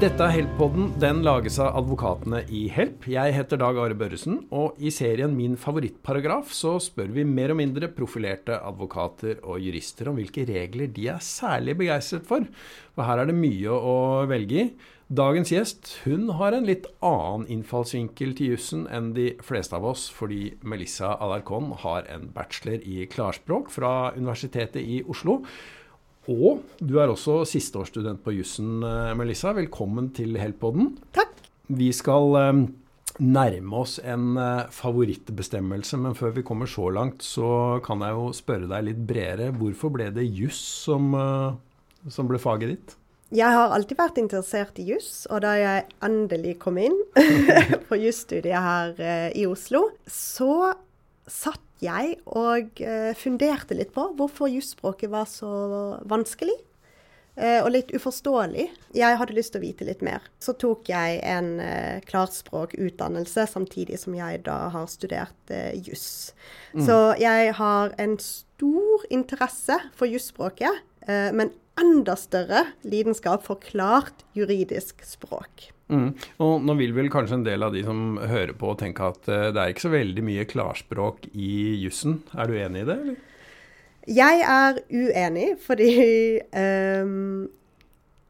[0.00, 0.94] Dette er Help-podden.
[0.96, 3.04] Den lages av advokatene i Help.
[3.10, 7.58] Jeg heter Dag Are Børresen, og i serien Min favorittparagraf så spør vi mer og
[7.58, 12.46] mindre profilerte advokater og jurister om hvilke regler de er særlig begeistret for.
[12.96, 13.98] For her er det mye å
[14.30, 14.64] velge i.
[15.20, 20.06] Dagens gjest hun har en litt annen innfallsvinkel til jussen enn de fleste av oss,
[20.08, 25.42] fordi Melissa Alarcon har en bachelor i klarspråk fra Universitetet i Oslo.
[26.28, 29.54] Og du er også sisteårsstudent på jussen, eh, Melissa.
[29.56, 30.98] Velkommen til Heltpodden.
[31.16, 31.32] Takk.
[31.72, 32.60] Vi skal eh,
[33.24, 38.30] nærme oss en eh, favorittbestemmelse, men før vi kommer så langt, så kan jeg jo
[38.36, 39.54] spørre deg litt bredere.
[39.56, 41.14] Hvorfor ble det juss som,
[42.08, 42.96] som ble faget ditt?
[43.30, 46.96] Jeg har alltid vært interessert i juss, og da jeg endelig kom inn
[47.88, 50.74] på jusstudiet her i Oslo, så
[51.30, 55.52] satt jeg og eh, funderte litt på hvorfor jusspråket var så
[56.10, 56.56] vanskelig.
[57.40, 58.66] Eh, og litt uforståelig.
[58.98, 60.26] Jeg hadde lyst til å vite litt mer.
[60.42, 65.54] Så tok jeg en eh, klarspråkutdannelse samtidig som jeg da har studert
[65.86, 66.34] juss.
[66.74, 66.84] Mm.
[66.84, 71.48] Så jeg har en stor interesse for jusspråket, men
[71.80, 75.70] enda større lidenskap for klart juridisk språk.
[75.90, 76.10] Mm.
[76.44, 79.48] Og nå vil vel kanskje en del av de som hører på tenke at uh,
[79.50, 81.52] det er ikke så veldig mye klarspråk i
[81.82, 82.20] jussen.
[82.34, 83.26] Er du enig i det, eller?
[84.10, 85.90] Jeg er uenig, fordi
[86.56, 87.48] um,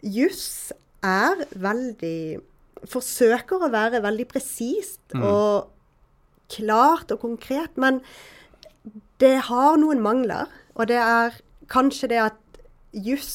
[0.02, 0.72] juss
[1.06, 2.20] er veldig
[2.88, 5.20] Forsøker å være veldig presist mm.
[5.20, 5.68] og
[6.48, 7.98] klart og konkret, men
[9.20, 10.48] det har noen mangler.
[10.80, 11.36] Og det er
[11.68, 12.62] kanskje det at
[12.96, 13.34] juss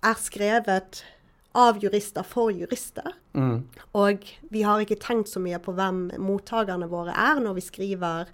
[0.00, 1.02] er skrevet
[1.58, 3.16] av jurister for jurister.
[3.34, 3.64] Mm.
[3.98, 8.30] Og vi har ikke tenkt så mye på hvem mottakerne våre er når vi skriver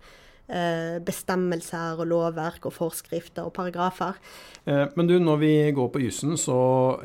[0.49, 4.19] eh, bestemmelser og lovverk og forskrifter og paragrafer.
[4.65, 6.57] Eh, men du, når vi går på jussen, så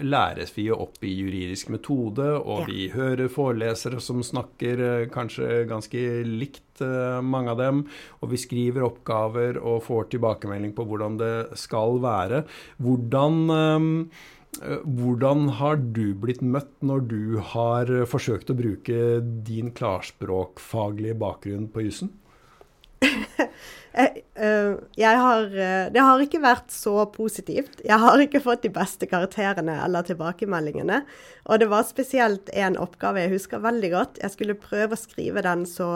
[0.03, 2.69] læres vi jo opp i juridisk metode, og ja.
[2.69, 7.85] vi hører forelesere som snakker eh, kanskje ganske likt eh, mange av dem,
[8.19, 12.43] og vi skriver oppgaver og får tilbakemelding på hvordan det skal være.
[12.83, 14.27] Hvordan eh,
[14.83, 17.21] hvordan har du blitt møtt når du
[17.53, 22.11] har forsøkt å bruke din klarspråkfaglige bakgrunn på jussen?
[22.99, 25.45] jeg, uh, jeg har,
[25.95, 27.79] det har ikke vært så positivt.
[27.87, 31.05] Jeg har ikke fått de beste karakterene eller tilbakemeldingene.
[31.47, 34.19] Og det var spesielt en oppgave jeg husker veldig godt.
[34.23, 35.89] Jeg skulle prøve å skrive den så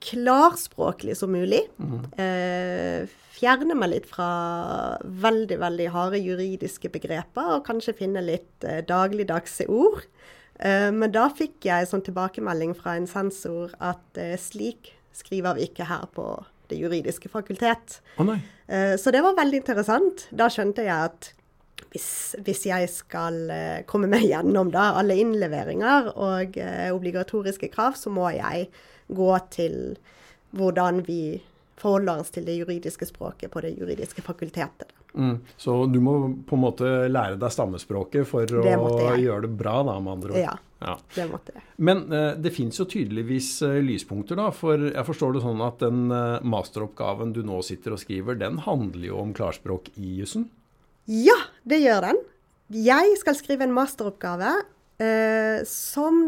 [0.00, 1.60] klarspråklig som mulig.
[1.78, 2.04] Mm.
[2.16, 3.08] Eh,
[3.40, 4.28] fjerne meg litt fra
[5.02, 10.04] veldig, veldig harde juridiske begreper, og kanskje finne litt eh, dagligdagse ord.
[10.60, 15.68] Eh, men da fikk jeg sånn tilbakemelding fra en sensor at eh, slik skriver vi
[15.70, 16.30] ikke her på
[16.70, 17.96] Det juridiske fakultet.
[18.22, 18.28] Oh,
[18.70, 20.28] så det var veldig interessant.
[20.30, 21.32] Da skjønte jeg at
[21.90, 27.96] hvis, hvis, jeg skal uh, komme meg gjennom da, alle innleveringer og eh, obligatoriske krav,
[27.98, 28.68] så må jeg
[29.10, 29.76] gå til
[30.56, 31.40] hvordan vi
[31.80, 34.92] forholder oss til det juridiske språket på det juridiske fakultetet.
[35.14, 35.40] Mm.
[35.56, 36.14] Så du må
[36.46, 38.64] på en måte lære deg stammespråket for å
[39.18, 40.40] gjøre det bra, da, med andre ord?
[40.42, 40.54] Ja,
[40.84, 40.96] ja.
[41.16, 41.64] det måtte jeg.
[41.82, 44.50] Men uh, det fins jo tydeligvis uh, lyspunkter, da.
[44.54, 48.60] For jeg forstår det sånn at den uh, masteroppgaven du nå sitter og skriver, den
[48.66, 50.46] handler jo om klarspråk i jussen?
[51.10, 52.22] Ja, det gjør den.
[52.70, 54.60] Jeg skal skrive en masteroppgave
[55.66, 56.18] som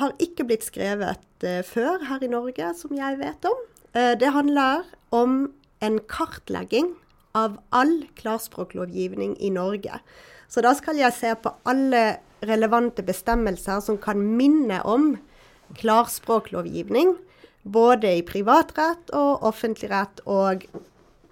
[0.00, 3.60] har ikke blitt skrevet før her i Norge, som jeg vet om.
[3.98, 5.48] Uh, det handler om
[5.82, 6.92] en kartlegging
[7.34, 10.00] av all klarspråklovgivning i Norge.
[10.48, 15.12] Så da skal jeg se på alle relevante bestemmelser som kan minne om
[15.78, 17.16] klarspråklovgivning.
[17.68, 20.64] Både i privatrett og offentlig rett og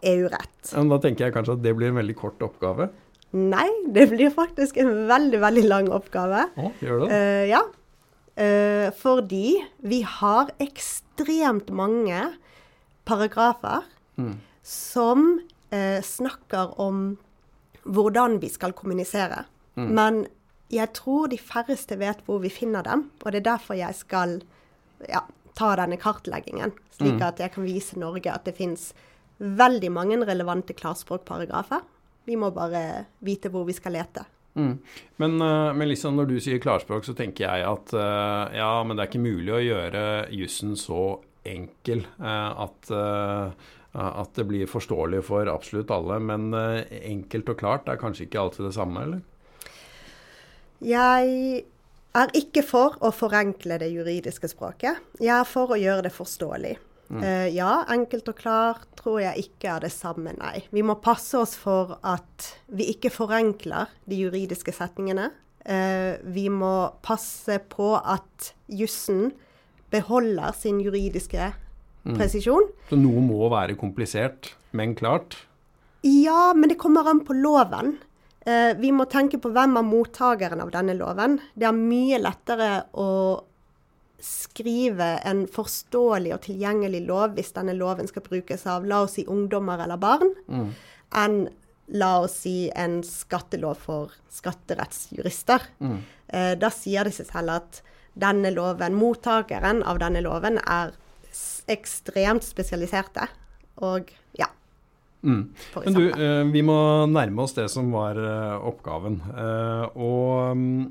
[0.04, 0.74] EU-rett.
[0.74, 2.90] Men Da tenker jeg kanskje at det blir en veldig kort oppgave?
[3.36, 6.46] Nei, det blir faktisk en veldig, veldig lang oppgave.
[6.56, 7.08] Å, gjør det?
[7.10, 7.62] Uh, ja.
[8.36, 12.20] Uh, fordi vi har ekstremt mange
[13.06, 13.86] paragrafer
[14.18, 14.34] mm.
[14.66, 15.28] som
[15.70, 17.16] eh, snakker om
[17.86, 19.44] hvordan vi skal kommunisere.
[19.78, 19.90] Mm.
[19.94, 20.20] Men
[20.72, 24.40] jeg tror de færreste vet hvor vi finner dem, og det er derfor jeg skal
[25.06, 25.22] ja,
[25.56, 26.74] ta denne kartleggingen.
[26.96, 27.26] Slik mm.
[27.28, 28.90] at jeg kan vise Norge at det fins
[29.38, 31.84] veldig mange relevante klarspråkparagrafer.
[32.26, 34.24] Vi må bare vite hvor vi skal lete.
[34.56, 34.78] Mm.
[35.20, 39.04] Men uh, Melissa, når du sier klarspråk, så tenker jeg at uh, ja, men det
[39.04, 40.04] er ikke mulig å gjøre
[40.34, 41.20] jussen så
[41.50, 42.90] enkel uh, at,
[43.96, 46.18] at, det blir forståelig for absolutt alle.
[46.20, 49.22] Men enkelt og klart er kanskje ikke alltid det samme, eller?
[50.84, 51.62] Jeg
[52.16, 55.00] er ikke for å forenkle det juridiske språket.
[55.20, 56.74] Jeg er for å gjøre det forståelig.
[57.06, 57.22] Mm.
[57.54, 60.64] Ja, enkelt og klart tror jeg ikke er det samme, nei.
[60.74, 65.30] Vi må passe oss for at vi ikke forenkler de juridiske setningene.
[65.66, 69.32] Eh, vi må passe på at jussen
[69.96, 71.50] beholder sin juridiske
[72.06, 72.68] presisjon.
[72.90, 75.34] Så noe må være komplisert, men klart.
[76.06, 77.96] Ja, men det kommer an på loven.
[78.46, 81.40] Eh, vi må tenke på hvem er mottakeren av denne loven.
[81.58, 83.10] Det er mye lettere å
[84.22, 89.26] skrive en forståelig og tilgjengelig lov hvis denne loven skal brukes av la oss si
[89.28, 90.30] ungdommer eller barn,
[91.14, 91.36] enn
[92.00, 95.66] la oss si en skattelov for skatterettsjurister.
[96.28, 97.82] Eh, da sier det seg selv at
[98.16, 100.94] denne loven, mottakeren av denne loven, er
[101.70, 103.26] ekstremt spesialiserte.
[103.84, 104.48] Og ja.
[105.26, 105.42] Mm.
[105.84, 106.78] Men du, eh, vi må
[107.10, 109.18] nærme oss det som var eh, oppgaven.
[109.32, 110.86] Eh, og mm,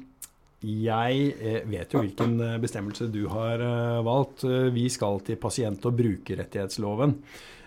[0.66, 3.62] jeg vet jo hvilken bestemmelse du har
[4.02, 4.48] valgt.
[4.74, 7.20] Vi skal til pasient- og brukerrettighetsloven.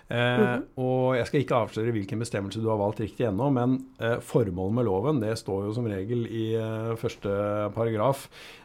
[0.09, 4.15] Eh, Og jeg skal ikke avsløre hvilken bestemmelse du har valgt riktig ennå, men eh,
[4.25, 7.29] formålet med loven det står jo som regel i eh, første
[7.75, 8.23] paragraf.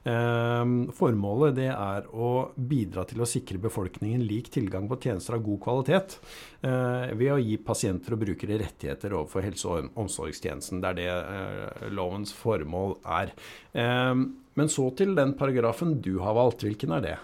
[0.08, 0.62] Eh,
[0.96, 5.60] formålet det er å bidra til å sikre befolkningen lik tilgang på tjenester av god
[5.66, 6.16] kvalitet
[6.64, 10.80] eh, ved å gi pasienter og brukere rettigheter overfor helse- og omsorgstjenesten.
[10.80, 13.34] Det er det eh, lovens formål er.
[13.74, 16.62] Men så til den paragrafen du har valgt.
[16.64, 17.14] Hvilken er det?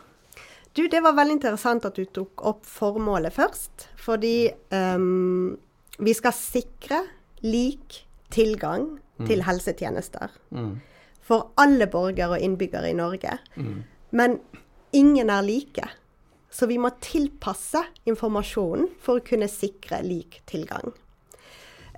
[0.77, 3.89] Du, det var veldig interessant at du tok opp formålet først.
[3.99, 5.57] Fordi um,
[5.99, 7.03] vi skal sikre
[7.43, 8.93] lik tilgang
[9.27, 10.33] til helsetjenester.
[11.27, 13.37] For alle borgere og innbyggere i Norge.
[14.17, 14.39] Men
[14.97, 15.87] ingen er like.
[16.51, 20.95] Så vi må tilpasse informasjonen for å kunne sikre lik tilgang.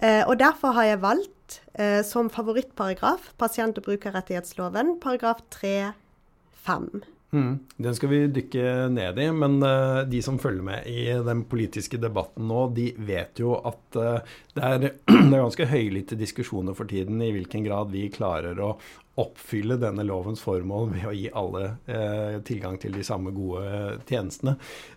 [0.02, 7.04] Eh, og derfor har jeg valgt eh, som favorittparagraf pasient- og brukerrettighetsloven, paragraf 3-5.
[7.32, 7.52] Mm.
[7.80, 11.96] Den skal vi dykke ned i, men uh, de som følger med i den politiske
[12.00, 16.90] debatten nå, de vet jo at uh, det, er, det er ganske høylytte diskusjoner for
[16.90, 18.74] tiden i hvilken grad vi klarer å
[19.20, 23.96] oppfylle denne lovens formål ved å gi alle eh, tilgang til de samme gode eh,
[24.08, 24.54] tjenestene.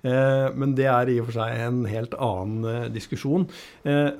[0.07, 3.47] Eh, men det er i og for seg en helt annen eh, diskusjon.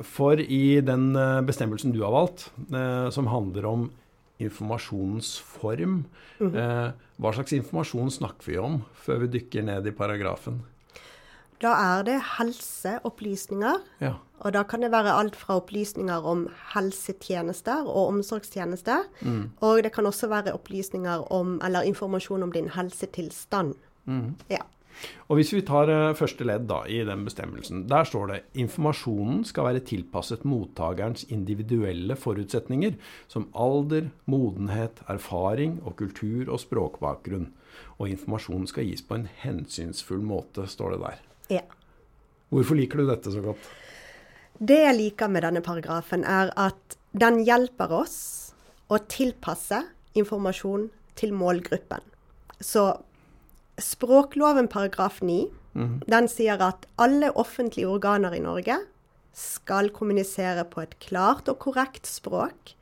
[0.06, 1.07] For i den
[1.47, 2.50] bestemmelsen du har valgt,
[3.15, 3.85] som handler om
[4.39, 6.05] informasjonens form.
[6.41, 10.61] eh, hva slags informasjon snakker vi om før vi dykker ned i paragrafen?
[11.61, 13.79] Da er det helseopplysninger.
[14.01, 14.13] Ja.
[14.43, 19.05] Og da kan det være alt fra opplysninger om helsetjenester og omsorgstjenester.
[19.63, 23.75] Og det kan også være opplysninger om, eller informasjon om din helsetilstand.
[24.51, 24.65] Ja.
[25.30, 29.44] Og Hvis vi tar eh, første ledd da, i den bestemmelsen, der står det informasjonen
[29.47, 32.97] skal være tilpasset mottakerens individuelle forutsetninger,
[33.31, 37.50] som alder, modenhet, erfaring og kultur- og språkbakgrunn.
[38.00, 41.25] Og informasjonen skal gis på en hensynsfull måte, står det der.
[41.59, 41.65] ja.
[42.53, 43.63] Hvorfor liker du dette så godt?
[44.62, 48.53] Det jeg liker med denne paragrafen, er at den hjelper oss
[48.88, 49.81] å tilpasse
[50.15, 50.88] informasjon
[51.19, 52.03] til målgruppen.
[52.62, 52.86] Så
[53.81, 55.50] språkloven paragraf 9,
[56.07, 58.77] den sier at alle offentlige organer i Norge
[59.36, 62.75] skal kommunisere på et klart og korrekt språk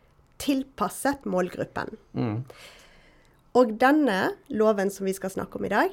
[0.44, 1.98] tilpasset målgruppen.
[3.54, 5.90] Og denne loven som vi skal snakke om i dag,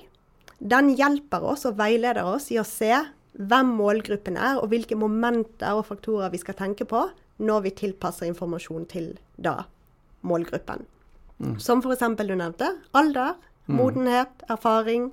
[0.60, 2.92] den hjelper oss og veileder oss i å se
[3.32, 7.06] hvem målgruppen er, og hvilke momenter og faktorer vi skal tenke på
[7.40, 9.62] når vi tilpasser informasjon til da
[10.26, 10.84] målgruppen.
[11.56, 12.04] Som f.eks.
[12.20, 15.10] du nevnte alder, modenhet, erfaring,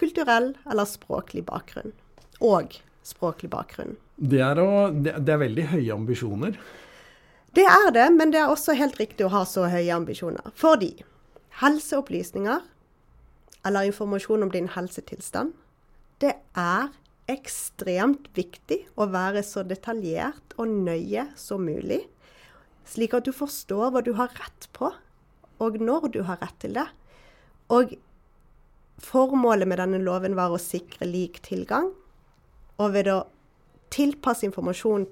[0.00, 1.94] kulturell eller språklig bakgrunn.
[2.40, 2.76] Og
[3.06, 3.96] språklig bakgrunn.
[4.16, 6.58] Det er, å, det, det er veldig høye ambisjoner.
[7.56, 10.50] Det er det, men det er også helt riktig å ha så høye ambisjoner.
[10.56, 10.92] Fordi
[11.62, 12.64] helseopplysninger,
[13.66, 15.54] eller informasjon om din helsetilstand,
[16.20, 16.92] det er
[17.32, 22.04] ekstremt viktig å være så detaljert og nøye som mulig,
[22.86, 24.92] slik at du forstår hva du har rett på,
[25.58, 26.86] og når du har rett til det.
[27.72, 27.96] Og
[29.02, 31.90] formålet med denne loven var å sikre lik tilgang,
[32.78, 33.22] og ved å
[33.94, 35.06] tilpasse informasjon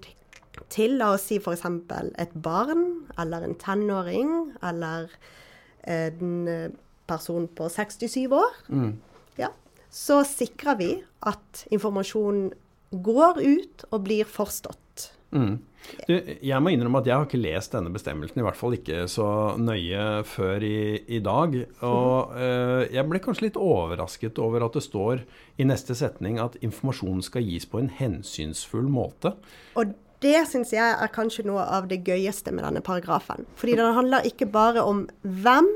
[0.70, 1.64] til la oss si f.eks.
[2.20, 5.11] et barn, eller en tenåring, eller
[5.82, 6.70] en eh,
[7.08, 8.54] person på 67 år,
[9.40, 9.50] ja,
[9.90, 10.90] så sikrer vi
[11.26, 12.52] at informasjonen
[13.04, 15.11] går ut og blir forstått.
[15.34, 15.54] Mm.
[16.08, 19.04] Du, jeg må innrømme at jeg har ikke lest denne bestemmelsen, i hvert fall ikke
[19.10, 19.26] så
[19.60, 20.78] nøye før i,
[21.16, 21.56] i dag.
[21.84, 25.24] Og eh, jeg ble kanskje litt overrasket over at det står
[25.60, 29.34] i neste setning at informasjonen skal gis på en hensynsfull måte.
[29.80, 29.92] Og
[30.24, 33.44] det syns jeg er kanskje noe av det gøyeste med denne paragrafen.
[33.60, 35.68] Fordi den handler ikke bare om hvem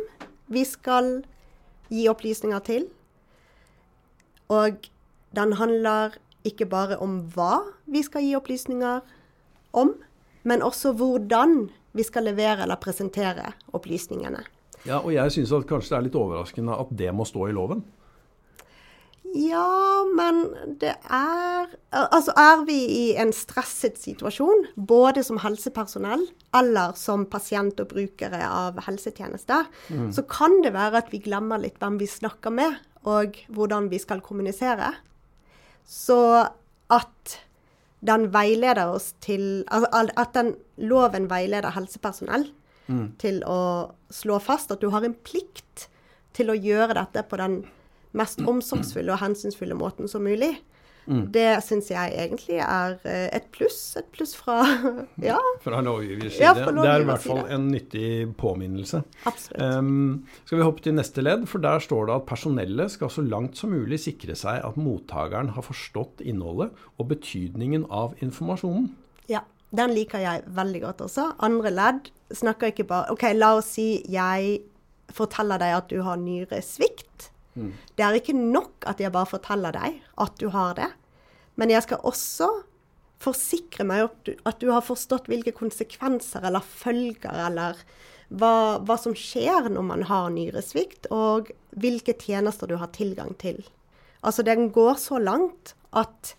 [0.48, 1.18] vi skal
[1.92, 2.88] gi opplysninger til,
[4.48, 4.88] og
[5.36, 6.16] den handler
[6.48, 9.02] ikke bare om hva vi skal gi opplysninger
[9.76, 9.94] om,
[10.48, 14.44] men også hvordan vi skal levere eller presentere opplysningene.
[14.86, 17.82] Ja, og jeg syns kanskje det er litt overraskende at det må stå i loven.
[19.36, 20.46] Ja, men
[20.80, 26.22] det er Altså, er vi i en stresset situasjon, både som helsepersonell
[26.56, 30.10] eller som pasient og brukere av helsetjenester, mm.
[30.16, 32.76] så kan det være at vi glemmer litt hvem vi snakker med,
[33.08, 34.92] og hvordan vi skal kommunisere.
[35.88, 36.20] Så
[36.92, 37.38] at
[38.00, 42.46] den veileder oss til Altså at den loven veileder helsepersonell
[42.86, 43.06] mm.
[43.18, 43.60] til å
[44.14, 45.88] slå fast at du har en plikt
[46.36, 47.62] til å gjøre dette på den
[48.16, 50.54] mest omsorgsfulle og hensynsfulle måten som mulig.
[51.08, 51.24] Mm.
[51.32, 53.96] Det syns jeg egentlig er eh, et pluss.
[53.96, 54.60] Et pluss fra
[55.30, 55.38] ja.
[55.64, 56.44] Fra lovgivers side.
[56.44, 58.10] Ja, det er i hvert fall en nyttig
[58.40, 59.00] påminnelse.
[59.28, 59.62] Absolutt.
[59.62, 63.24] Um, skal vi hoppe til neste ledd, for der står det at personellet skal så
[63.24, 68.90] langt som mulig sikre seg at mottakeren har forstått innholdet og betydningen av informasjonen.
[69.32, 69.46] Ja,
[69.76, 71.30] den liker jeg veldig godt også.
[71.44, 74.58] Andre ledd snakker ikke bare OK, la oss si jeg
[75.14, 77.30] forteller deg at du har nyresvikt.
[77.54, 77.72] Mm.
[77.96, 80.90] Det er ikke nok at jeg bare forteller deg at du har det,
[81.58, 82.50] men jeg skal også
[83.18, 87.80] forsikre meg om at du har forstått hvilke konsekvenser eller følger eller
[88.28, 91.50] hva, hva, som skjer når man har nyresvikt, og
[91.80, 93.62] hvilke tjenester du har tilgang til.
[94.20, 96.34] Altså, den går så langt at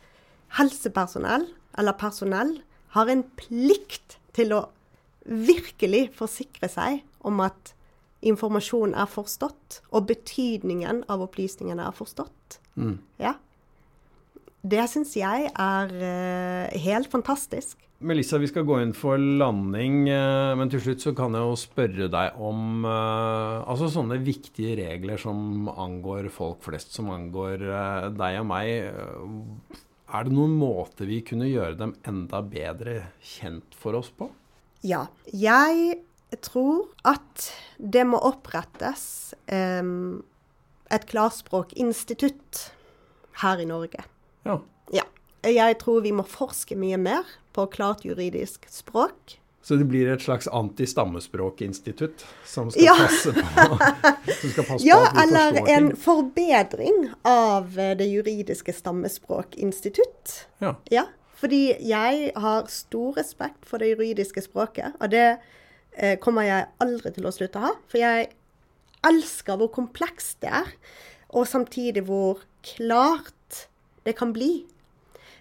[0.59, 1.47] helsepersonell
[1.79, 2.59] eller personell
[2.95, 4.63] har en plikt til å
[5.25, 7.73] virkelig forsikre seg om at
[8.25, 12.59] informasjonen er forstått, og betydningen av opplysningene er forstått.
[12.79, 12.97] Mm.
[13.21, 13.35] Ja.
[14.59, 17.77] Det syns jeg er uh, helt fantastisk.
[17.99, 21.59] Melissa, vi skal gå inn for landing, uh, men til slutt så kan jeg jo
[21.59, 27.63] spørre deg om uh, altså sånne viktige regler som angår folk flest, som angår
[28.19, 28.73] deg og meg.
[30.09, 34.27] er det noen måter vi kunne gjøre dem enda bedre kjent for oss på?
[34.83, 35.07] Ja.
[35.31, 35.99] Jeg
[36.29, 40.21] jeg tror at det må opprettes um,
[40.93, 42.69] et klarspråkinstitutt
[43.41, 44.05] her i Norge.
[44.45, 44.59] Ja.
[44.93, 45.05] ja.
[45.45, 49.39] Jeg tror vi må forske mye mer på klart juridisk språk.
[49.65, 52.95] Så det blir et slags antistammespråkinstitutt som skal ja.
[52.97, 53.77] passe på,
[54.53, 60.35] skal passe ja, på eller en forbedring av det juridiske stammespråkinstitutt.
[60.63, 60.75] Ja.
[60.93, 61.05] ja.
[61.39, 64.95] Fordi jeg har stor respekt for det juridiske språket.
[64.99, 65.47] og det eh,
[66.23, 67.71] kommer jeg aldri til å slutte å ha.
[67.91, 68.29] For jeg
[69.07, 70.69] elsker hvor komplekst det er,
[71.35, 73.65] og samtidig hvor klart
[74.05, 74.63] det kan bli.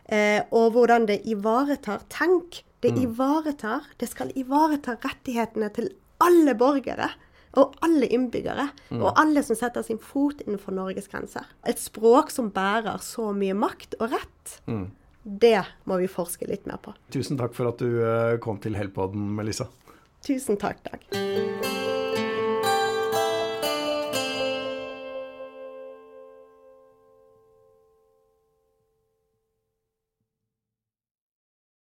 [0.09, 3.01] Eh, og hvordan det ivaretar Tenk, det mm.
[3.03, 5.91] ivaretar Det skal ivareta rettighetene til
[6.25, 7.11] alle borgere.
[7.59, 8.69] Og alle innbyggere.
[8.91, 9.03] Mm.
[9.03, 11.49] Og alle som setter sin fot innenfor Norges grenser.
[11.67, 14.59] Et språk som bærer så mye makt og rett.
[14.69, 14.87] Mm.
[15.23, 16.95] Det må vi forske litt mer på.
[17.13, 19.67] Tusen takk for at du eh, kom til Hellpodden, Melissa.
[20.23, 21.78] Tusen takk, Dag.